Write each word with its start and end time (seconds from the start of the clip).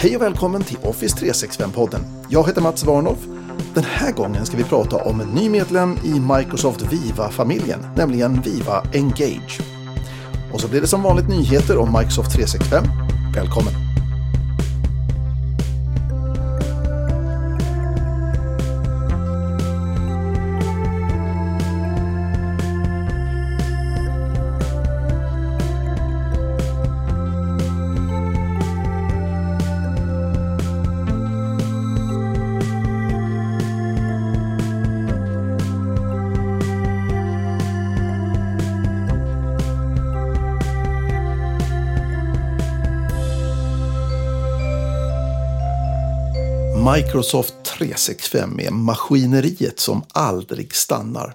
Hej 0.00 0.16
och 0.16 0.22
välkommen 0.22 0.62
till 0.62 0.76
Office 0.82 1.16
365-podden. 1.16 2.00
Jag 2.28 2.46
heter 2.46 2.60
Mats 2.60 2.84
Warnoff. 2.84 3.18
Den 3.74 3.84
här 3.84 4.12
gången 4.12 4.46
ska 4.46 4.56
vi 4.56 4.64
prata 4.64 4.96
om 4.96 5.20
en 5.20 5.28
ny 5.28 5.48
medlem 5.48 5.98
i 6.04 6.20
Microsoft 6.20 6.92
Viva-familjen, 6.92 7.80
nämligen 7.96 8.42
Viva 8.42 8.82
Engage. 8.94 9.60
Och 10.52 10.60
så 10.60 10.68
blir 10.68 10.80
det 10.80 10.86
som 10.86 11.02
vanligt 11.02 11.28
nyheter 11.28 11.78
om 11.78 11.92
Microsoft 11.92 12.32
365. 12.32 12.84
Välkommen! 13.34 13.87
Microsoft 46.96 47.54
365 47.64 48.60
är 48.60 48.70
maskineriet 48.70 49.80
som 49.80 50.02
aldrig 50.12 50.74
stannar. 50.74 51.34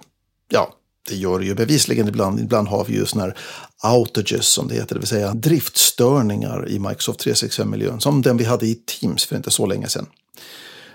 Ja, 0.50 0.74
det 1.08 1.16
gör 1.16 1.38
det 1.38 1.44
ju 1.44 1.54
bevisligen 1.54 2.08
ibland. 2.08 2.40
Ibland 2.40 2.68
har 2.68 2.84
vi 2.84 2.94
ju 2.94 3.06
sådana 3.06 3.34
här 3.82 3.96
outages 3.96 4.46
som 4.46 4.68
det 4.68 4.74
heter, 4.74 4.94
det 4.94 5.00
vill 5.00 5.08
säga 5.08 5.34
driftstörningar 5.34 6.68
i 6.68 6.78
Microsoft 6.78 7.26
365-miljön, 7.26 8.00
som 8.00 8.22
den 8.22 8.36
vi 8.36 8.44
hade 8.44 8.66
i 8.66 8.74
Teams 8.74 9.24
för 9.24 9.36
inte 9.36 9.50
så 9.50 9.66
länge 9.66 9.88
sedan. 9.88 10.06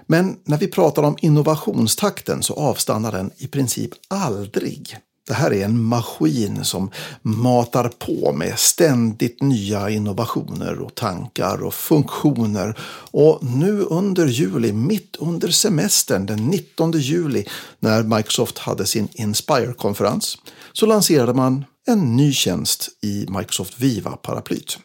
Men 0.08 0.38
när 0.44 0.58
vi 0.58 0.68
pratar 0.68 1.04
om 1.04 1.18
innovationstakten 1.22 2.44
så 2.44 2.54
avstannar 2.54 3.12
den 3.12 3.32
i 3.38 3.48
princip 3.48 3.92
aldrig. 4.08 4.98
Det 5.30 5.36
här 5.36 5.54
är 5.54 5.66
en 5.66 5.84
maskin 5.84 6.66
som 6.66 6.92
matar 7.22 7.90
på 7.90 8.34
med 8.34 8.60
ständigt 8.60 9.42
nya 9.42 9.90
innovationer 9.90 10.80
och 10.80 10.96
tankar 10.96 11.64
och 11.64 11.74
funktioner. 11.74 12.80
Och 13.12 13.44
nu 13.44 13.82
under 13.82 14.28
juli, 14.28 14.74
mitt 14.74 15.16
under 15.16 15.48
semestern, 15.48 16.26
den 16.26 16.48
19 16.48 16.92
juli, 16.92 17.46
när 17.80 18.04
Microsoft 18.04 18.58
hade 18.58 18.86
sin 18.86 19.08
Inspire-konferens, 19.12 20.38
så 20.74 20.86
lanserade 20.86 21.34
man 21.34 21.66
en 21.88 22.16
ny 22.16 22.34
tjänst 22.34 22.90
i 23.02 23.26
Microsoft 23.30 23.80
Viva-paraplyt. 23.80 24.78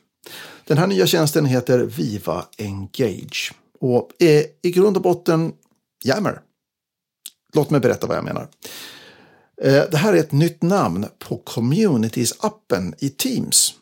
Den 0.64 0.78
här 0.78 0.86
nya 0.86 1.06
tjänsten 1.06 1.46
heter 1.46 1.78
Viva 1.78 2.44
Engage 2.58 3.52
och 3.80 4.10
är 4.18 4.46
i 4.62 4.70
grund 4.70 4.96
och 4.96 5.02
botten 5.02 5.52
Yammer. 6.04 6.40
Låt 7.54 7.70
mig 7.70 7.80
berätta 7.80 8.06
vad 8.06 8.16
jag 8.16 8.24
menar. 8.24 8.48
Eh, 9.62 9.82
det 9.90 9.96
här 9.96 10.12
är 10.12 10.18
ett 10.18 10.32
nytt 10.32 10.62
namn 10.62 11.06
på 11.18 11.42
Communities-appen 11.46 12.94
i 12.98 13.08
Teams. 13.08 13.74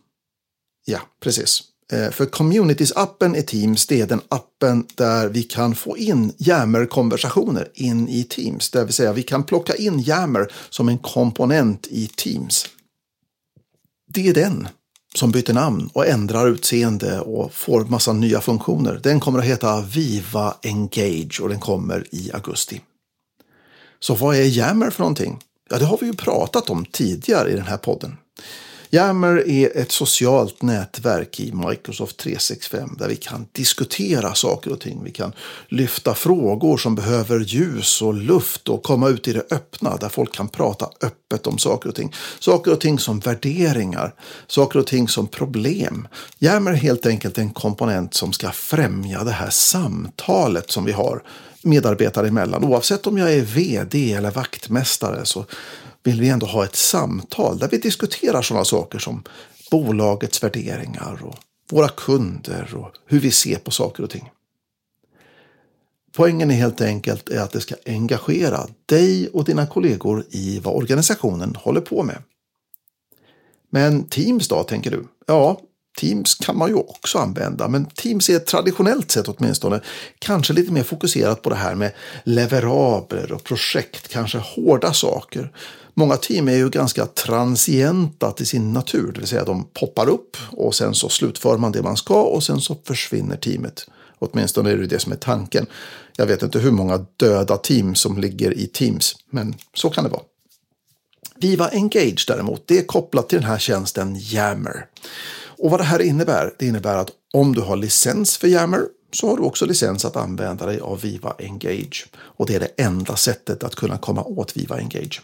Ja, 0.84 1.00
precis. 1.20 1.62
Eh, 1.92 2.10
för 2.10 2.26
Communities-appen 2.26 3.36
i 3.36 3.42
Teams, 3.42 3.86
det 3.86 4.00
är 4.00 4.06
den 4.06 4.20
appen 4.28 4.86
där 4.94 5.28
vi 5.28 5.42
kan 5.42 5.74
få 5.74 5.98
in 5.98 6.32
Yammer-konversationer 6.38 7.68
in 7.74 8.08
i 8.08 8.24
Teams. 8.24 8.70
Det 8.70 8.84
vill 8.84 8.94
säga 8.94 9.12
vi 9.12 9.22
kan 9.22 9.44
plocka 9.44 9.74
in 9.74 10.00
Yammer 10.00 10.52
som 10.70 10.88
en 10.88 10.98
komponent 10.98 11.86
i 11.90 12.06
Teams. 12.06 12.66
Det 14.14 14.28
är 14.28 14.34
den 14.34 14.68
som 15.14 15.30
byter 15.30 15.52
namn 15.52 15.90
och 15.92 16.06
ändrar 16.06 16.48
utseende 16.48 17.20
och 17.20 17.54
får 17.54 17.84
massa 17.84 18.12
nya 18.12 18.40
funktioner. 18.40 19.00
Den 19.02 19.20
kommer 19.20 19.38
att 19.38 19.44
heta 19.44 19.80
Viva 19.80 20.54
Engage 20.62 21.40
och 21.42 21.48
den 21.48 21.60
kommer 21.60 22.06
i 22.10 22.30
augusti. 22.32 22.80
Så 24.00 24.14
vad 24.14 24.36
är 24.36 24.42
Yammer 24.42 24.90
för 24.90 25.00
någonting? 25.00 25.38
Ja, 25.72 25.78
det 25.78 25.84
har 25.84 25.98
vi 25.98 26.06
ju 26.06 26.12
pratat 26.12 26.70
om 26.70 26.84
tidigare 26.84 27.50
i 27.50 27.54
den 27.54 27.66
här 27.66 27.76
podden. 27.76 28.16
Yammer 28.90 29.48
är 29.48 29.76
ett 29.76 29.92
socialt 29.92 30.62
nätverk 30.62 31.40
i 31.40 31.52
Microsoft 31.52 32.16
365 32.16 32.96
där 32.98 33.08
vi 33.08 33.16
kan 33.16 33.46
diskutera 33.52 34.34
saker 34.34 34.72
och 34.72 34.80
ting. 34.80 35.04
Vi 35.04 35.10
kan 35.10 35.32
lyfta 35.68 36.14
frågor 36.14 36.76
som 36.76 36.94
behöver 36.94 37.40
ljus 37.40 38.02
och 38.02 38.14
luft 38.14 38.68
och 38.68 38.82
komma 38.82 39.08
ut 39.08 39.28
i 39.28 39.32
det 39.32 39.46
öppna 39.50 39.96
där 39.96 40.08
folk 40.08 40.34
kan 40.34 40.48
prata 40.48 40.90
öppet 41.02 41.46
om 41.46 41.58
saker 41.58 41.88
och 41.88 41.94
ting. 41.94 42.14
Saker 42.38 42.72
och 42.72 42.80
ting 42.80 42.98
som 42.98 43.20
värderingar, 43.20 44.14
saker 44.46 44.78
och 44.78 44.86
ting 44.86 45.08
som 45.08 45.26
problem. 45.26 46.08
Yammer 46.40 46.70
är 46.72 46.76
helt 46.76 47.06
enkelt 47.06 47.38
en 47.38 47.50
komponent 47.50 48.14
som 48.14 48.32
ska 48.32 48.50
främja 48.50 49.24
det 49.24 49.30
här 49.30 49.50
samtalet 49.50 50.70
som 50.70 50.84
vi 50.84 50.92
har 50.92 51.22
medarbetare 51.64 52.28
emellan. 52.28 52.64
Oavsett 52.64 53.06
om 53.06 53.18
jag 53.18 53.32
är 53.32 53.40
vd 53.40 54.12
eller 54.12 54.30
vaktmästare 54.30 55.24
så 55.24 55.44
vill 56.02 56.20
vi 56.20 56.28
ändå 56.28 56.46
ha 56.46 56.64
ett 56.64 56.76
samtal 56.76 57.58
där 57.58 57.68
vi 57.68 57.78
diskuterar 57.78 58.42
sådana 58.42 58.64
saker 58.64 58.98
som 58.98 59.22
bolagets 59.70 60.42
värderingar 60.42 61.20
och 61.24 61.36
våra 61.70 61.88
kunder 61.88 62.74
och 62.74 62.90
hur 63.06 63.20
vi 63.20 63.30
ser 63.30 63.56
på 63.56 63.70
saker 63.70 64.02
och 64.02 64.10
ting. 64.10 64.30
Poängen 66.12 66.50
är 66.50 66.54
helt 66.54 66.80
enkelt 66.80 67.30
att 67.30 67.52
det 67.52 67.60
ska 67.60 67.74
engagera 67.86 68.66
dig 68.86 69.28
och 69.28 69.44
dina 69.44 69.66
kollegor 69.66 70.24
i 70.30 70.58
vad 70.58 70.74
organisationen 70.74 71.56
håller 71.58 71.80
på 71.80 72.02
med. 72.02 72.22
Men 73.70 74.04
Teams 74.04 74.48
då, 74.48 74.62
tänker 74.62 74.90
du? 74.90 75.04
Ja, 75.26 75.60
Teams 76.00 76.34
kan 76.34 76.58
man 76.58 76.68
ju 76.68 76.74
också 76.74 77.18
använda, 77.18 77.68
men 77.68 77.86
Teams 77.86 78.30
är 78.30 78.38
traditionellt 78.38 79.10
sett 79.10 79.28
åtminstone 79.28 79.80
kanske 80.18 80.52
lite 80.52 80.72
mer 80.72 80.82
fokuserat 80.82 81.42
på 81.42 81.50
det 81.50 81.56
här 81.56 81.74
med 81.74 81.92
leverabler 82.24 83.32
och 83.32 83.44
projekt, 83.44 84.08
kanske 84.08 84.38
hårda 84.38 84.92
saker. 84.92 85.52
Många 85.94 86.16
team 86.16 86.48
är 86.48 86.56
ju 86.56 86.70
ganska 86.70 87.06
transienta 87.06 88.32
till 88.32 88.46
sin 88.46 88.72
natur, 88.72 89.12
det 89.12 89.20
vill 89.20 89.28
säga 89.28 89.44
de 89.44 89.64
poppar 89.64 90.08
upp 90.08 90.36
och 90.50 90.74
sen 90.74 90.94
så 90.94 91.08
slutför 91.08 91.58
man 91.58 91.72
det 91.72 91.82
man 91.82 91.96
ska 91.96 92.22
och 92.22 92.42
sen 92.42 92.60
så 92.60 92.76
försvinner 92.86 93.36
teamet. 93.36 93.86
Åtminstone 94.18 94.70
är 94.70 94.76
det 94.76 94.86
det 94.86 94.98
som 94.98 95.12
är 95.12 95.16
tanken. 95.16 95.66
Jag 96.16 96.26
vet 96.26 96.42
inte 96.42 96.58
hur 96.58 96.70
många 96.70 97.06
döda 97.16 97.56
team 97.56 97.94
som 97.94 98.18
ligger 98.18 98.58
i 98.58 98.66
Teams, 98.66 99.16
men 99.30 99.54
så 99.74 99.90
kan 99.90 100.04
det 100.04 100.10
vara. 100.10 100.22
Viva 101.36 101.68
Engage 101.68 102.24
däremot, 102.28 102.62
det 102.66 102.78
är 102.78 102.84
kopplat 102.84 103.28
till 103.28 103.38
den 103.38 103.48
här 103.48 103.58
tjänsten 103.58 104.16
Yammer. 104.16 104.86
Och 105.62 105.70
vad 105.70 105.80
det 105.80 105.84
här 105.84 106.02
innebär, 106.02 106.54
det 106.58 106.66
innebär 106.66 106.96
att 106.96 107.10
om 107.32 107.54
du 107.54 107.60
har 107.60 107.76
licens 107.76 108.36
för 108.36 108.48
Yammer 108.48 108.80
så 109.12 109.28
har 109.28 109.36
du 109.36 109.42
också 109.42 109.66
licens 109.66 110.04
att 110.04 110.16
använda 110.16 110.66
dig 110.66 110.80
av 110.80 111.00
Viva 111.00 111.34
Engage. 111.38 112.06
Och 112.14 112.46
det 112.46 112.54
är 112.54 112.60
det 112.60 112.82
enda 112.82 113.16
sättet 113.16 113.64
att 113.64 113.74
kunna 113.74 113.98
komma 113.98 114.24
åt 114.24 114.56
Viva 114.56 114.76
Engage. 114.76 115.20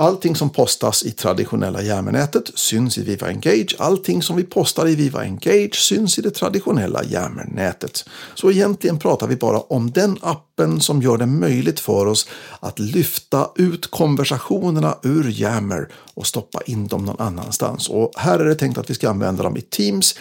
Allting 0.00 0.36
som 0.36 0.50
postas 0.50 1.02
i 1.02 1.10
traditionella 1.10 1.82
Yammer-nätet 1.82 2.50
syns 2.54 2.98
i 2.98 3.02
Viva 3.02 3.28
Engage. 3.28 3.74
Allting 3.78 4.22
som 4.22 4.36
vi 4.36 4.44
postar 4.44 4.88
i 4.88 4.94
Viva 4.94 5.24
Engage 5.24 5.74
syns 5.74 6.18
i 6.18 6.22
det 6.22 6.30
traditionella 6.30 7.04
Yammer-nätet. 7.04 8.04
Så 8.34 8.50
egentligen 8.50 8.98
pratar 8.98 9.26
vi 9.26 9.36
bara 9.36 9.60
om 9.60 9.90
den 9.90 10.18
appen 10.22 10.80
som 10.80 11.02
gör 11.02 11.16
det 11.16 11.26
möjligt 11.26 11.80
för 11.80 12.06
oss 12.06 12.28
att 12.60 12.78
lyfta 12.78 13.50
ut 13.56 13.90
konversationerna 13.90 14.96
ur 15.02 15.30
Yammer 15.30 15.88
och 16.14 16.26
stoppa 16.26 16.60
in 16.66 16.86
dem 16.86 17.04
någon 17.04 17.20
annanstans. 17.20 17.88
Och 17.88 18.12
här 18.16 18.38
är 18.38 18.44
det 18.44 18.54
tänkt 18.54 18.78
att 18.78 18.90
vi 18.90 18.94
ska 18.94 19.10
använda 19.10 19.42
dem 19.42 19.56
i 19.56 19.60
Teams 19.60 20.14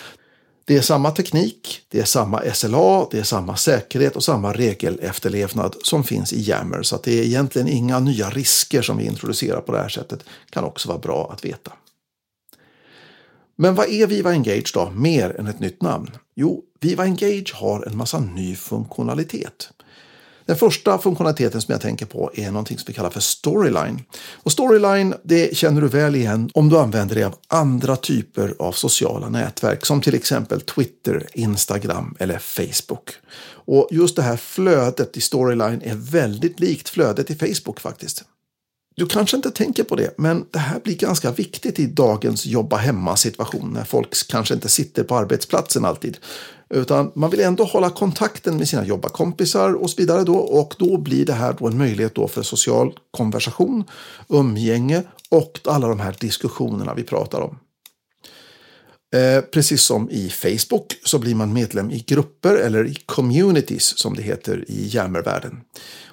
det 0.67 0.77
är 0.77 0.81
samma 0.81 1.11
teknik, 1.11 1.81
det 1.89 1.99
är 1.99 2.05
samma 2.05 2.41
SLA, 2.53 3.07
det 3.11 3.19
är 3.19 3.23
samma 3.23 3.55
säkerhet 3.55 4.15
och 4.15 4.23
samma 4.23 4.53
regelefterlevnad 4.53 5.75
som 5.81 6.03
finns 6.03 6.33
i 6.33 6.41
Yammer. 6.41 6.83
Så 6.83 6.95
att 6.95 7.03
det 7.03 7.19
är 7.19 7.23
egentligen 7.23 7.67
inga 7.67 7.99
nya 7.99 8.29
risker 8.29 8.81
som 8.81 8.97
vi 8.97 9.05
introducerar 9.05 9.61
på 9.61 9.71
det 9.71 9.77
här 9.77 9.89
sättet. 9.89 10.23
kan 10.49 10.63
också 10.63 10.89
vara 10.89 10.99
bra 10.99 11.29
att 11.33 11.45
veta. 11.45 11.71
Men 13.55 13.75
vad 13.75 13.89
är 13.89 14.07
Viva 14.07 14.31
Engage 14.31 14.71
då, 14.73 14.89
mer 14.89 15.39
än 15.39 15.47
ett 15.47 15.59
nytt 15.59 15.81
namn? 15.81 16.11
Jo, 16.35 16.63
Viva 16.79 17.03
Engage 17.03 17.53
har 17.55 17.85
en 17.85 17.97
massa 17.97 18.19
ny 18.19 18.55
funktionalitet. 18.55 19.69
Den 20.47 20.55
första 20.55 20.97
funktionaliteten 20.97 21.61
som 21.61 21.71
jag 21.71 21.81
tänker 21.81 22.05
på 22.05 22.31
är 22.33 22.51
någonting 22.51 22.77
som 22.77 22.85
vi 22.87 22.93
kallar 22.93 23.09
för 23.09 23.19
Storyline. 23.19 24.01
Och 24.33 24.51
Storyline 24.51 25.13
det 25.23 25.57
känner 25.57 25.81
du 25.81 25.87
väl 25.87 26.15
igen 26.15 26.49
om 26.53 26.69
du 26.69 26.77
använder 26.77 27.15
dig 27.15 27.23
av 27.23 27.35
andra 27.47 27.95
typer 27.95 28.55
av 28.59 28.71
sociala 28.71 29.29
nätverk 29.29 29.85
som 29.85 30.01
till 30.01 30.15
exempel 30.15 30.61
Twitter, 30.61 31.27
Instagram 31.33 32.15
eller 32.19 32.37
Facebook. 32.37 33.09
Och 33.49 33.87
just 33.91 34.15
det 34.15 34.21
här 34.21 34.37
flödet 34.37 35.17
i 35.17 35.21
Storyline 35.21 35.81
är 35.83 35.95
väldigt 35.95 36.59
likt 36.59 36.89
flödet 36.89 37.31
i 37.31 37.35
Facebook 37.35 37.79
faktiskt. 37.79 38.23
Du 38.97 39.05
kanske 39.05 39.37
inte 39.37 39.51
tänker 39.51 39.83
på 39.83 39.95
det, 39.95 40.13
men 40.17 40.45
det 40.51 40.59
här 40.59 40.79
blir 40.79 40.95
ganska 40.95 41.31
viktigt 41.31 41.79
i 41.79 41.85
dagens 41.85 42.45
jobba 42.45 42.77
hemma 42.77 43.15
situation 43.15 43.73
när 43.73 43.83
folk 43.83 44.27
kanske 44.27 44.53
inte 44.53 44.69
sitter 44.69 45.03
på 45.03 45.15
arbetsplatsen 45.15 45.85
alltid. 45.85 46.17
Utan 46.69 47.11
man 47.15 47.29
vill 47.29 47.39
ändå 47.39 47.63
hålla 47.63 47.89
kontakten 47.89 48.57
med 48.57 48.69
sina 48.69 48.85
jobbarkompisar 48.85 49.73
och 49.73 49.89
så 49.89 49.95
vidare 49.97 50.23
då. 50.23 50.35
Och 50.35 50.75
då 50.79 50.97
blir 50.97 51.25
det 51.25 51.33
här 51.33 51.55
då 51.59 51.67
en 51.67 51.77
möjlighet 51.77 52.15
då 52.15 52.27
för 52.27 52.41
social 52.41 52.99
konversation, 53.11 53.83
umgänge 54.29 55.03
och 55.29 55.59
alla 55.63 55.87
de 55.87 55.99
här 55.99 56.15
diskussionerna 56.19 56.93
vi 56.93 57.03
pratar 57.03 57.41
om. 57.41 57.59
Eh, 59.15 59.41
precis 59.41 59.81
som 59.81 60.09
i 60.09 60.29
Facebook 60.29 60.93
så 61.03 61.19
blir 61.19 61.35
man 61.35 61.53
medlem 61.53 61.91
i 61.91 62.03
grupper 62.07 62.55
eller 62.55 62.87
i 62.87 62.95
communities 63.05 63.99
som 63.99 64.15
det 64.15 64.21
heter 64.21 64.65
i 64.67 64.87
jammervärlden. 64.87 65.61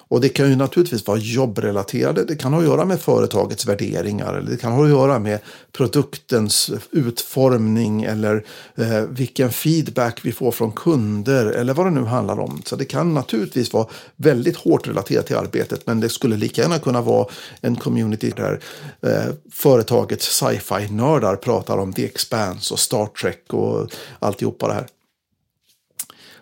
Och 0.07 0.21
det 0.21 0.29
kan 0.29 0.49
ju 0.49 0.55
naturligtvis 0.55 1.07
vara 1.07 1.17
jobbrelaterade. 1.17 2.23
Det 2.25 2.35
kan 2.35 2.53
ha 2.53 2.59
att 2.59 2.65
göra 2.65 2.85
med 2.85 3.01
företagets 3.01 3.65
värderingar 3.65 4.33
eller 4.33 4.51
det 4.51 4.57
kan 4.57 4.71
ha 4.71 4.83
att 4.83 4.89
göra 4.89 5.19
med 5.19 5.39
produktens 5.71 6.71
utformning 6.91 8.03
eller 8.03 8.45
eh, 8.75 9.01
vilken 9.01 9.51
feedback 9.51 10.19
vi 10.23 10.31
får 10.31 10.51
från 10.51 10.71
kunder 10.71 11.45
eller 11.45 11.73
vad 11.73 11.85
det 11.85 11.91
nu 11.91 12.03
handlar 12.03 12.39
om. 12.39 12.61
Så 12.65 12.75
det 12.75 12.85
kan 12.85 13.13
naturligtvis 13.13 13.73
vara 13.73 13.87
väldigt 14.15 14.57
hårt 14.57 14.87
relaterat 14.87 15.27
till 15.27 15.35
arbetet 15.35 15.87
men 15.87 15.99
det 15.99 16.09
skulle 16.09 16.37
lika 16.37 16.61
gärna 16.61 16.79
kunna 16.79 17.01
vara 17.01 17.27
en 17.61 17.75
community 17.75 18.31
där 18.35 18.59
eh, 19.01 19.33
företagets 19.51 20.25
sci-fi-nördar 20.25 21.35
pratar 21.35 21.77
om 21.77 21.93
The 21.93 22.05
Expanse 22.05 22.73
och 22.73 22.79
Star 22.79 23.05
Trek 23.05 23.53
och 23.53 23.89
alltihopa 24.19 24.67
det 24.67 24.73
här. 24.73 24.87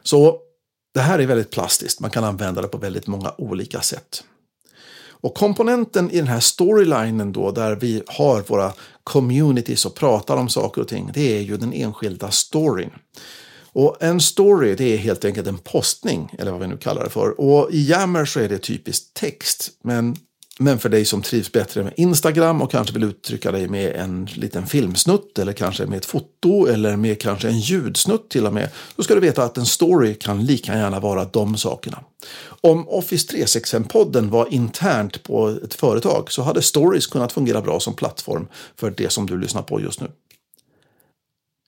Så 0.04 0.40
det 0.94 1.02
här 1.02 1.20
är 1.20 1.26
väldigt 1.26 1.52
plastiskt. 1.52 2.00
Man 2.00 2.12
kan 2.12 2.24
använda 2.24 2.62
det 2.62 2.68
på 2.68 2.78
väldigt 2.78 3.08
många 3.08 3.34
olika 3.38 3.82
sätt. 3.82 4.24
Och 5.24 5.34
komponenten 5.34 6.12
i 6.12 6.18
den 6.18 6.28
här 6.28 6.40
storylinen 6.40 7.32
då, 7.32 7.52
där 7.52 7.76
vi 7.76 8.04
har 8.08 8.42
våra 8.42 8.74
communities 9.04 9.86
och 9.86 9.96
pratar 9.96 10.38
om 10.38 10.50
saker 10.50 10.82
och 10.82 10.88
ting, 10.88 11.12
det 11.14 11.38
är 11.38 11.42
ju 11.42 11.58
den 11.58 11.74
enskilda 11.74 12.32
storyn. 12.32 12.90
Och 13.74 13.98
en 14.00 14.22
story, 14.22 14.76
det 14.76 14.94
är 14.94 14.98
helt 14.98 15.26
enkelt 15.26 15.48
en 15.48 15.58
postning, 15.58 16.36
eller 16.40 16.52
vad 16.52 16.62
vi 16.62 16.68
nu 16.68 16.78
kallar 16.78 17.04
det 17.04 17.10
för. 17.10 17.42
Och 17.42 17.72
i 17.72 17.90
Yammer 17.90 18.26
så 18.26 18.40
är 18.40 18.50
det 18.50 18.58
typiskt 18.58 19.14
text, 19.14 19.72
men 19.84 20.16
men 20.60 20.80
för 20.80 20.90
dig 20.90 21.06
som 21.06 21.22
trivs 21.22 21.52
bättre 21.52 21.84
med 21.84 21.94
Instagram 21.98 22.62
och 22.62 22.72
kanske 22.72 22.94
vill 22.94 23.04
uttrycka 23.04 23.52
dig 23.52 23.68
med 23.68 23.96
en 23.96 24.26
liten 24.26 24.68
filmsnutt 24.68 25.40
eller 25.40 25.54
kanske 25.54 25.86
med 25.86 25.98
ett 25.98 26.06
foto 26.06 26.66
eller 26.68 26.96
med 26.96 27.22
kanske 27.22 27.48
en 27.48 27.60
ljudsnutt 27.60 28.30
till 28.30 28.46
och 28.46 28.54
med. 28.54 28.70
Då 28.96 29.04
ska 29.04 29.16
du 29.16 29.22
veta 29.22 29.44
att 29.44 29.58
en 29.58 29.66
story 29.66 30.16
kan 30.16 30.46
lika 30.46 30.76
gärna 30.76 31.00
vara 31.00 31.26
de 31.26 31.58
sakerna. 31.58 32.00
Om 32.62 32.90
Office 32.90 33.38
365-podden 33.38 34.30
var 34.30 34.54
internt 34.54 35.24
på 35.24 35.50
ett 35.64 35.74
företag 35.74 36.32
så 36.32 36.42
hade 36.42 36.62
stories 36.62 37.08
kunnat 37.08 37.32
fungera 37.32 37.62
bra 37.62 37.80
som 37.80 37.94
plattform 37.94 38.48
för 38.76 38.94
det 38.98 39.12
som 39.12 39.26
du 39.26 39.38
lyssnar 39.38 39.62
på 39.62 39.82
just 39.82 40.02
nu. 40.02 40.08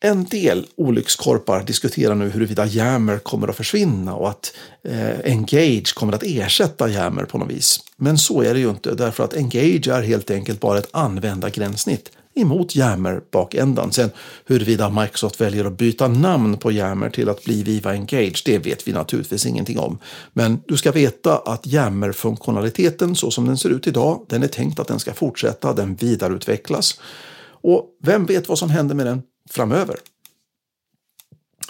En 0.03 0.25
del 0.25 0.65
olyckskorpar 0.75 1.63
diskuterar 1.63 2.15
nu 2.15 2.29
huruvida 2.29 2.65
Yammer 2.65 3.19
kommer 3.19 3.47
att 3.47 3.55
försvinna 3.55 4.15
och 4.15 4.29
att 4.29 4.53
eh, 4.83 5.19
Engage 5.31 5.95
kommer 5.95 6.13
att 6.13 6.23
ersätta 6.23 6.89
Yammer 6.89 7.25
på 7.25 7.37
något 7.37 7.51
vis. 7.51 7.79
Men 7.97 8.17
så 8.17 8.41
är 8.41 8.53
det 8.53 8.59
ju 8.59 8.69
inte 8.69 8.95
därför 8.95 9.23
att 9.23 9.33
Engage 9.33 9.87
är 9.87 10.01
helt 10.01 10.31
enkelt 10.31 10.59
bara 10.59 10.77
ett 10.77 10.89
användargränssnitt 10.91 12.11
emot 12.35 12.75
Yammer 12.75 13.21
bakändan. 13.31 13.91
Sen 13.91 14.09
huruvida 14.45 14.89
Microsoft 14.89 15.41
väljer 15.41 15.65
att 15.65 15.77
byta 15.77 16.07
namn 16.07 16.57
på 16.57 16.71
Yammer 16.71 17.09
till 17.09 17.29
att 17.29 17.43
bli 17.43 17.63
Viva 17.63 17.91
Engage, 17.91 18.43
det 18.45 18.57
vet 18.57 18.87
vi 18.87 18.91
naturligtvis 18.91 19.45
ingenting 19.45 19.79
om. 19.79 19.97
Men 20.33 20.59
du 20.67 20.77
ska 20.77 20.91
veta 20.91 21.37
att 21.37 21.67
Yammer-funktionaliteten 21.67 23.15
så 23.15 23.31
som 23.31 23.45
den 23.45 23.57
ser 23.57 23.69
ut 23.69 23.87
idag, 23.87 24.25
den 24.29 24.43
är 24.43 24.47
tänkt 24.47 24.79
att 24.79 24.87
den 24.87 24.99
ska 24.99 25.13
fortsätta, 25.13 25.73
den 25.73 25.95
vidareutvecklas. 25.95 26.99
Och 27.47 27.85
vem 28.03 28.25
vet 28.25 28.49
vad 28.49 28.59
som 28.59 28.69
händer 28.69 28.95
med 28.95 29.05
den 29.05 29.21
framöver. 29.49 29.99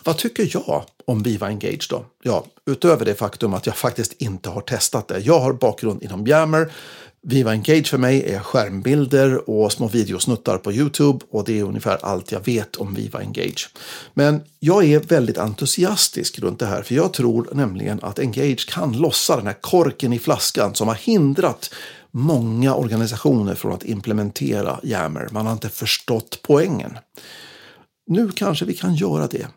Vad 0.03 0.17
tycker 0.17 0.49
jag 0.53 0.83
om 1.05 1.23
Viva 1.23 1.47
Engage 1.47 1.87
då? 1.89 2.05
Ja, 2.23 2.45
utöver 2.65 3.05
det 3.05 3.15
faktum 3.15 3.53
att 3.53 3.65
jag 3.65 3.77
faktiskt 3.77 4.13
inte 4.13 4.49
har 4.49 4.61
testat 4.61 5.07
det. 5.07 5.19
Jag 5.19 5.39
har 5.39 5.53
bakgrund 5.53 6.03
inom 6.03 6.27
Yammer. 6.27 6.71
Viva 7.27 7.51
Engage 7.51 7.87
för 7.87 7.97
mig 7.97 8.33
är 8.33 8.39
skärmbilder 8.39 9.49
och 9.49 9.71
små 9.71 9.87
videosnuttar 9.87 10.57
på 10.57 10.71
Youtube 10.71 11.25
och 11.31 11.45
det 11.45 11.59
är 11.59 11.63
ungefär 11.63 11.97
allt 12.01 12.31
jag 12.31 12.45
vet 12.45 12.75
om 12.75 12.93
Viva 12.93 13.19
Engage. 13.19 13.69
Men 14.13 14.41
jag 14.59 14.85
är 14.85 14.99
väldigt 14.99 15.37
entusiastisk 15.37 16.39
runt 16.39 16.59
det 16.59 16.65
här 16.65 16.81
för 16.81 16.95
jag 16.95 17.13
tror 17.13 17.49
nämligen 17.51 17.99
att 18.01 18.19
Engage 18.19 18.69
kan 18.69 18.93
lossa 18.97 19.37
den 19.37 19.47
här 19.47 19.57
korken 19.61 20.13
i 20.13 20.19
flaskan 20.19 20.75
som 20.75 20.87
har 20.87 20.95
hindrat 20.95 21.73
många 22.11 22.75
organisationer 22.75 23.55
från 23.55 23.73
att 23.73 23.83
implementera 23.83 24.79
Yammer. 24.83 25.27
Man 25.31 25.45
har 25.45 25.53
inte 25.53 25.69
förstått 25.69 26.39
poängen. 26.41 26.97
Nu 28.07 28.31
kanske 28.31 28.65
vi 28.65 28.73
kan 28.73 28.95
göra 28.95 29.27
det. 29.27 29.47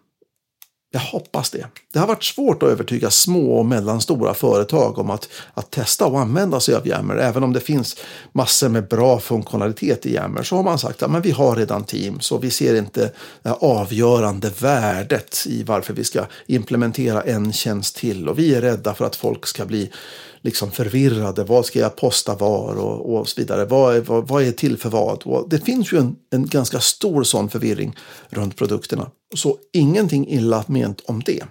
Jag 0.91 1.00
hoppas 1.00 1.50
det. 1.50 1.67
Det 1.93 1.99
har 1.99 2.06
varit 2.06 2.25
svårt 2.25 2.62
att 2.62 2.69
övertyga 2.69 3.11
små 3.11 3.59
och 3.59 3.67
mellanstora 3.67 4.35
företag 4.35 4.99
om 4.99 5.11
att, 5.11 5.29
att 5.55 5.71
testa 5.71 6.06
och 6.06 6.21
använda 6.21 6.61
sig 6.61 6.75
av 6.75 6.89
Yammer. 6.89 7.17
Även 7.17 7.43
om 7.43 7.53
det 7.53 7.61
finns 7.61 7.97
massor 8.33 8.69
med 8.69 8.89
bra 8.89 9.21
funktionalitet 9.21 10.06
i 10.06 10.15
Yammer 10.15 10.43
så 10.43 10.56
har 10.56 10.62
man 10.62 10.79
sagt 10.79 11.03
att 11.03 11.12
ja, 11.12 11.21
vi 11.21 11.31
har 11.31 11.56
redan 11.56 11.85
team 11.85 12.21
så 12.21 12.39
vi 12.39 12.50
ser 12.50 12.75
inte 12.75 13.12
det 13.43 13.53
avgörande 13.53 14.51
värdet 14.59 15.44
i 15.47 15.62
varför 15.62 15.94
vi 15.94 16.05
ska 16.05 16.27
implementera 16.47 17.23
en 17.23 17.53
tjänst 17.53 17.97
till. 17.97 18.29
Och 18.29 18.39
vi 18.39 18.55
är 18.55 18.61
rädda 18.61 18.94
för 18.94 19.05
att 19.05 19.17
folk 19.17 19.47
ska 19.47 19.67
bli 19.67 19.91
liksom 20.40 20.70
förvirrade. 20.70 21.44
Vad 21.44 21.67
ska 21.67 21.79
jag 21.79 21.96
posta 21.96 22.35
var 22.35 22.75
och, 22.75 23.14
och 23.14 23.29
så 23.29 23.40
vidare. 23.40 23.64
Vad 23.64 23.96
är, 23.96 24.00
vad, 24.00 24.29
vad 24.29 24.43
är 24.43 24.52
till 24.52 24.76
för 24.76 24.90
vad? 24.90 25.23
Och 25.23 25.49
det 25.49 25.58
finns 25.58 25.93
ju 25.93 25.99
en, 25.99 26.17
en 26.31 26.46
ganska 26.46 26.81
stor 26.81 27.23
sån 27.23 27.49
förvirring 27.49 27.96
runt 28.29 28.56
produkterna. 28.56 29.11
Så 29.35 29.58
ingenting 29.73 30.29
illa 30.29 30.64
ment 30.67 31.00
om 31.06 31.23
det. 31.26 31.44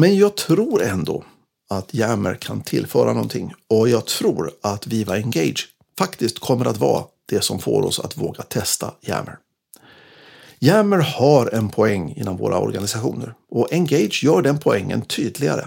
Men 0.00 0.16
jag 0.16 0.36
tror 0.36 0.82
ändå 0.82 1.24
att 1.70 1.94
Yammer 1.94 2.34
kan 2.34 2.60
tillföra 2.60 3.12
någonting 3.12 3.52
och 3.68 3.88
jag 3.88 4.06
tror 4.06 4.50
att 4.62 4.86
Viva 4.86 5.16
Engage 5.16 5.68
faktiskt 5.98 6.38
kommer 6.38 6.64
att 6.64 6.76
vara 6.76 7.04
det 7.28 7.44
som 7.44 7.58
får 7.58 7.82
oss 7.82 8.00
att 8.00 8.16
våga 8.16 8.42
testa 8.42 8.94
Yammer. 9.08 9.38
Yammer 10.60 10.98
har 10.98 11.54
en 11.54 11.68
poäng 11.68 12.14
inom 12.16 12.36
våra 12.36 12.58
organisationer 12.58 13.34
och 13.50 13.72
Engage 13.72 14.24
gör 14.24 14.42
den 14.42 14.58
poängen 14.58 15.02
tydligare. 15.02 15.66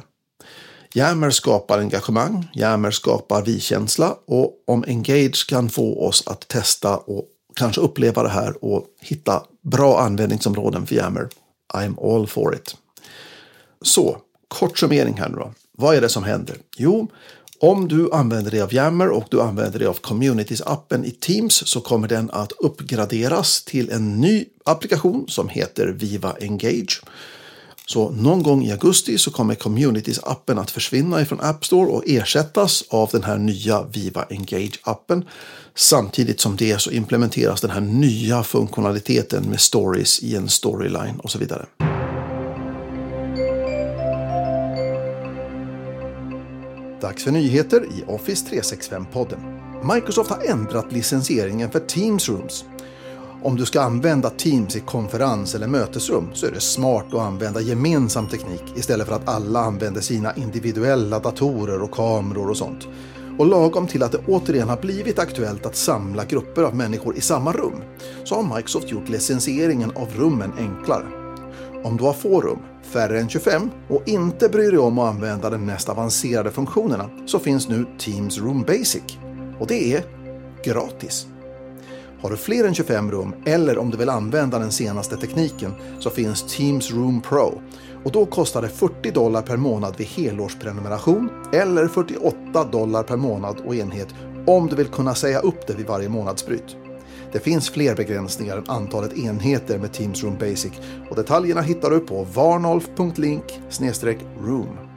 Yammer 0.93 1.29
skapar 1.29 1.79
engagemang, 1.79 2.49
jammer 2.53 2.91
skapar 2.91 3.41
vi-känsla 3.41 4.15
och 4.25 4.53
om 4.67 4.83
Engage 4.87 5.47
kan 5.49 5.69
få 5.69 6.07
oss 6.07 6.27
att 6.27 6.47
testa 6.47 6.97
och 6.97 7.25
kanske 7.55 7.81
uppleva 7.81 8.23
det 8.23 8.29
här 8.29 8.65
och 8.65 8.85
hitta 9.01 9.43
bra 9.61 9.99
användningsområden 9.99 10.85
för 10.87 10.95
jammer. 10.95 11.29
I'm 11.73 12.15
all 12.15 12.27
for 12.27 12.55
it. 12.55 12.75
Så, 13.81 14.17
kort 14.47 14.79
summering 14.79 15.17
här 15.17 15.29
nu 15.29 15.35
då. 15.35 15.53
Vad 15.77 15.95
är 15.95 16.01
det 16.01 16.09
som 16.09 16.23
händer? 16.23 16.57
Jo, 16.77 17.07
om 17.59 17.87
du 17.87 18.11
använder 18.11 18.51
dig 18.51 18.61
av 18.61 18.73
jammer 18.73 19.09
och 19.09 19.25
du 19.31 19.41
använder 19.41 19.79
dig 19.79 19.87
av 19.87 19.99
Communities-appen 19.99 21.05
i 21.05 21.11
Teams 21.11 21.67
så 21.67 21.81
kommer 21.81 22.07
den 22.07 22.31
att 22.31 22.51
uppgraderas 22.51 23.63
till 23.63 23.89
en 23.89 24.21
ny 24.21 24.45
applikation 24.65 25.25
som 25.27 25.49
heter 25.49 25.87
Viva 25.87 26.35
Engage. 26.41 27.01
Så 27.85 28.09
någon 28.09 28.43
gång 28.43 28.63
i 28.63 28.71
augusti 28.71 29.17
så 29.17 29.31
kommer 29.31 29.55
Communities-appen 29.55 30.59
att 30.59 30.71
försvinna 30.71 31.21
ifrån 31.21 31.39
App 31.41 31.65
Store 31.65 31.91
och 31.91 32.03
ersättas 32.07 32.83
av 32.89 33.09
den 33.11 33.23
här 33.23 33.37
nya 33.37 33.83
Viva 33.83 34.25
Engage-appen. 34.29 35.25
Samtidigt 35.75 36.39
som 36.39 36.55
det 36.55 36.81
så 36.81 36.91
implementeras 36.91 37.61
den 37.61 37.69
här 37.69 37.81
nya 37.81 38.43
funktionaliteten 38.43 39.49
med 39.49 39.59
stories 39.59 40.23
i 40.23 40.35
en 40.35 40.49
storyline 40.49 41.19
och 41.19 41.31
så 41.31 41.39
vidare. 41.39 41.65
Dags 47.01 47.23
för 47.23 47.31
nyheter 47.31 47.83
i 47.83 48.03
Office 48.07 48.45
365-podden. 48.45 49.61
Microsoft 49.93 50.29
har 50.29 50.43
ändrat 50.43 50.91
licensieringen 50.91 51.71
för 51.71 51.79
Teams 51.79 52.29
Rooms 52.29 52.65
om 53.43 53.55
du 53.55 53.65
ska 53.65 53.81
använda 53.81 54.29
Teams 54.29 54.75
i 54.75 54.79
konferens 54.79 55.55
eller 55.55 55.67
mötesrum 55.67 56.29
så 56.33 56.45
är 56.45 56.51
det 56.51 56.59
smart 56.59 57.05
att 57.13 57.19
använda 57.19 57.61
gemensam 57.61 58.27
teknik 58.27 58.63
istället 58.75 59.07
för 59.07 59.15
att 59.15 59.29
alla 59.29 59.59
använder 59.59 60.01
sina 60.01 60.35
individuella 60.35 61.19
datorer 61.19 61.81
och 61.81 61.91
kameror 61.91 62.49
och 62.49 62.57
sånt. 62.57 62.87
Och 63.37 63.45
lagom 63.45 63.87
till 63.87 64.03
att 64.03 64.11
det 64.11 64.21
återigen 64.27 64.69
har 64.69 64.77
blivit 64.77 65.19
aktuellt 65.19 65.65
att 65.65 65.75
samla 65.75 66.25
grupper 66.25 66.63
av 66.63 66.75
människor 66.75 67.15
i 67.15 67.21
samma 67.21 67.51
rum 67.51 67.81
så 68.23 68.35
har 68.35 68.55
Microsoft 68.55 68.91
gjort 68.91 69.09
licensieringen 69.09 69.91
av 69.95 70.07
rummen 70.15 70.53
enklare. 70.57 71.05
Om 71.83 71.97
du 71.97 72.03
har 72.03 72.13
få 72.13 72.41
rum, 72.41 72.59
färre 72.83 73.19
än 73.19 73.29
25 73.29 73.69
och 73.89 74.07
inte 74.07 74.49
bryr 74.49 74.71
dig 74.71 74.79
om 74.79 74.99
att 74.99 75.15
använda 75.15 75.49
de 75.49 75.65
mest 75.65 75.89
avancerade 75.89 76.51
funktionerna 76.51 77.09
så 77.25 77.39
finns 77.39 77.69
nu 77.69 77.85
Teams 77.99 78.37
Room 78.37 78.61
Basic. 78.61 79.17
Och 79.59 79.67
det 79.67 79.93
är 79.93 80.03
gratis. 80.63 81.27
Har 82.21 82.29
du 82.29 82.37
fler 82.37 82.63
än 82.63 82.73
25 82.73 83.11
rum 83.11 83.35
eller 83.45 83.77
om 83.77 83.89
du 83.89 83.97
vill 83.97 84.09
använda 84.09 84.59
den 84.59 84.71
senaste 84.71 85.17
tekniken 85.17 85.73
så 85.99 86.09
finns 86.09 86.55
Teams 86.57 86.91
Room 86.91 87.21
Pro 87.21 87.61
och 88.03 88.11
då 88.11 88.25
kostar 88.25 88.61
det 88.61 88.69
40 88.69 89.11
dollar 89.11 89.41
per 89.41 89.57
månad 89.57 89.95
vid 89.97 90.07
helårsprenumeration 90.07 91.29
eller 91.53 91.87
48 91.87 92.63
dollar 92.71 93.03
per 93.03 93.17
månad 93.17 93.61
och 93.65 93.75
enhet 93.75 94.07
om 94.47 94.67
du 94.67 94.75
vill 94.75 94.87
kunna 94.87 95.15
säga 95.15 95.39
upp 95.39 95.67
det 95.67 95.73
vid 95.73 95.85
varje 95.85 96.09
månadsbryt. 96.09 96.75
Det 97.31 97.39
finns 97.39 97.69
fler 97.69 97.95
begränsningar 97.95 98.57
än 98.57 98.63
antalet 98.67 99.17
enheter 99.17 99.79
med 99.79 99.93
Teams 99.93 100.23
Room 100.23 100.37
Basic 100.39 100.71
och 101.09 101.15
detaljerna 101.15 101.61
hittar 101.61 101.89
du 101.89 101.99
på 101.99 102.23
varnolf.link 102.23 103.59
room. 104.41 104.90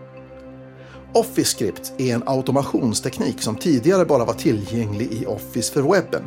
Office 1.14 1.56
Script 1.59 1.92
är 1.99 2.14
en 2.14 2.23
automationsteknik 2.26 3.42
som 3.42 3.56
tidigare 3.56 4.04
bara 4.04 4.25
var 4.25 4.35
tillgänglig 4.35 5.12
i 5.12 5.26
Office 5.26 5.73
för 5.73 5.83
webben. 5.83 6.23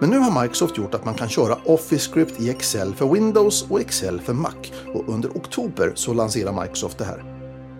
Men 0.00 0.10
nu 0.10 0.18
har 0.18 0.42
Microsoft 0.42 0.78
gjort 0.78 0.94
att 0.94 1.04
man 1.04 1.14
kan 1.14 1.28
köra 1.28 1.58
Office 1.64 2.10
Script 2.10 2.40
i 2.40 2.50
Excel 2.50 2.94
för 2.94 3.06
Windows 3.06 3.66
och 3.70 3.80
Excel 3.80 4.20
för 4.20 4.32
Mac 4.32 4.54
och 4.94 5.08
under 5.08 5.28
oktober 5.28 5.92
så 5.94 6.14
lanserar 6.14 6.62
Microsoft 6.62 6.98
det 6.98 7.04
här. 7.04 7.24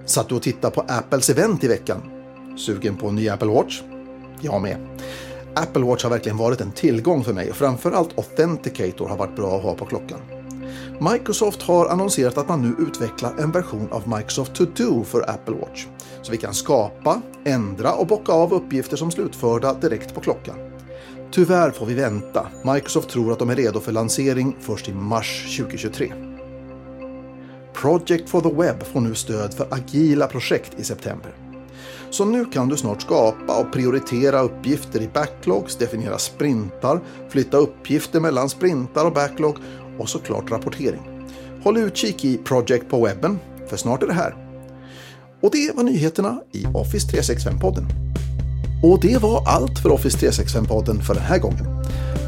Satt 0.07 0.29
du 0.29 0.35
och 0.35 0.43
tittade 0.43 0.75
på 0.75 0.81
Apples 0.81 1.31
event 1.31 1.65
i 1.65 1.69
veckan? 1.69 2.03
Sugen 2.57 2.97
på 2.97 3.09
en 3.09 3.15
ny 3.15 3.29
Apple 3.29 3.49
Watch? 3.49 3.83
Jag 4.41 4.63
med. 4.63 4.77
Apple 5.55 5.83
Watch 5.83 6.03
har 6.03 6.11
verkligen 6.11 6.39
varit 6.39 6.61
en 6.61 6.73
tillgång 6.73 7.25
för 7.25 7.33
mig 7.33 7.51
och 7.51 7.57
framförallt 7.57 8.19
Authenticator 8.19 9.09
har 9.09 9.17
varit 9.17 9.37
bra 9.37 9.57
att 9.57 9.63
ha 9.63 9.75
på 9.75 9.85
klockan. 9.85 10.42
Microsoft 11.01 11.63
har 11.63 11.87
annonserat 11.87 12.39
att 12.39 12.49
man 12.49 12.63
nu 12.63 12.85
utvecklar 12.87 13.35
en 13.39 13.53
version 13.53 13.89
av 13.91 14.09
Microsoft 14.09 14.55
To 14.55 14.65
Do 14.65 15.05
för 15.05 15.31
Apple 15.31 15.55
Watch. 15.55 15.87
Så 16.23 16.33
vi 16.33 16.39
kan 16.39 16.55
skapa, 16.55 17.23
ändra 17.45 17.93
och 17.93 18.07
bocka 18.07 18.33
av 18.33 18.53
uppgifter 18.53 18.97
som 18.97 19.11
slutförda 19.11 19.75
direkt 19.75 20.15
på 20.15 20.21
klockan. 20.21 20.57
Tyvärr 21.31 21.71
får 21.71 21.87
vi 21.87 21.95
vänta. 21.95 22.47
Microsoft 22.65 23.09
tror 23.09 23.33
att 23.33 23.39
de 23.39 23.51
är 23.51 23.57
redo 23.57 23.81
för 23.81 23.93
lansering 23.93 24.57
först 24.61 24.89
i 24.89 24.93
mars 24.93 25.57
2023. 25.59 26.13
Project 27.75 28.29
for 28.29 28.41
the 28.41 28.55
Web 28.55 28.83
får 28.93 29.01
nu 29.01 29.15
stöd 29.15 29.55
för 29.55 29.67
agila 29.71 30.27
projekt 30.27 30.81
i 30.81 30.85
september. 30.85 31.35
Så 32.11 32.25
nu 32.25 32.45
kan 32.45 32.69
du 32.69 32.77
snart 32.77 33.03
skapa 33.03 33.61
och 33.61 33.73
prioritera 33.73 34.41
uppgifter 34.41 35.03
i 35.03 35.09
backlogs, 35.09 35.77
definiera 35.77 36.19
sprintar, 36.19 37.01
flytta 37.29 37.57
uppgifter 37.57 38.21
mellan 38.21 38.49
sprintar 38.49 39.07
och 39.07 39.13
backlog 39.13 39.57
och 40.03 40.09
såklart 40.09 40.51
rapportering. 40.51 41.01
Håll 41.65 41.77
utkik 41.77 42.25
i 42.25 42.39
Project 42.39 42.89
på 42.89 43.05
webben, 43.05 43.39
för 43.69 43.77
snart 43.77 44.03
är 44.03 44.07
det 44.07 44.13
här. 44.13 44.35
Och 45.41 45.51
det 45.53 45.77
var 45.77 45.83
nyheterna 45.83 46.41
i 46.53 46.67
Office 46.75 47.09
365-podden. 47.09 47.85
Och 48.83 49.01
det 49.01 49.23
var 49.23 49.45
allt 49.47 49.79
för 49.79 49.93
Office 49.93 50.19
365-podden 50.19 51.01
för 51.01 51.15
den 51.15 51.23
här 51.23 51.39
gången. 51.39 51.67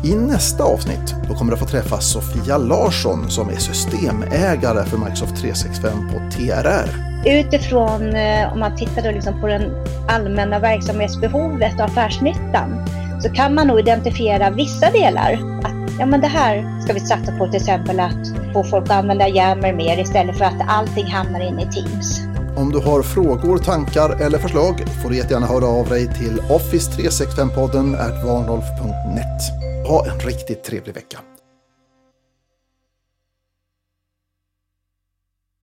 I 0.04 0.14
nästa 0.14 0.64
avsnitt 0.64 1.14
då 1.28 1.34
kommer 1.34 1.52
du 1.52 1.58
få 1.58 1.66
träffa 1.66 2.00
Sofia 2.00 2.58
Larsson 2.58 3.30
som 3.30 3.48
är 3.48 3.56
systemägare 3.56 4.84
för 4.84 4.98
Microsoft 4.98 5.36
365 5.36 5.92
på 6.12 6.36
TRR. 6.36 6.88
Utifrån 7.26 8.16
eh, 8.16 8.52
om 8.52 8.60
man 8.60 8.76
tittar 8.76 9.02
då 9.02 9.10
liksom 9.10 9.40
på 9.40 9.46
den 9.46 9.62
allmänna 10.08 10.58
verksamhetsbehovet 10.58 11.74
och 11.74 11.84
affärsnyttan 11.84 12.86
så 13.20 13.30
kan 13.30 13.54
man 13.54 13.66
nog 13.66 13.78
identifiera 13.78 14.50
vissa 14.50 14.90
delar. 14.90 15.38
Ja, 15.98 16.06
men 16.06 16.20
det 16.20 16.26
här 16.26 16.80
ska 16.80 16.92
vi 16.92 17.00
satsa 17.00 17.38
på 17.38 17.46
till 17.46 17.56
exempel 17.56 18.00
att 18.00 18.52
få 18.52 18.64
folk 18.64 18.84
att 18.84 18.90
använda 18.90 19.28
Yammer 19.28 19.72
mer 19.72 20.00
istället 20.00 20.38
för 20.38 20.44
att 20.44 20.68
allting 20.68 21.06
hamnar 21.06 21.40
inne 21.40 21.62
i 21.62 21.66
Teams. 21.66 22.20
Om 22.56 22.72
du 22.72 22.78
har 22.78 23.02
frågor, 23.02 23.58
tankar 23.58 24.22
eller 24.22 24.38
förslag 24.38 24.84
får 25.02 25.10
du 25.10 25.16
jättegärna 25.16 25.46
höra 25.46 25.66
av 25.66 25.88
dig 25.88 26.14
till 26.14 26.40
office365podden 26.40 27.96
varnolf.net. 28.26 29.88
Ha 29.88 30.06
en 30.06 30.18
riktigt 30.20 30.64
trevlig 30.64 30.94
vecka. 30.94 31.18